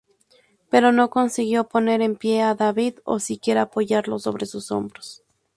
Pero 0.71 0.91
no 0.91 1.11
consiguió 1.11 1.67
poner 1.69 2.01
en 2.01 2.15
pie 2.15 2.41
a 2.41 2.55
David 2.55 2.97
o 3.03 3.19
siquiera 3.19 3.61
apoyarlo 3.61 4.17
sobre 4.17 4.47
sus 4.47 4.71
hombros. 4.71 5.21